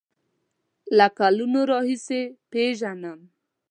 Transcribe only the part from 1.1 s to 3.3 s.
کلونو راهیسې پیژنم.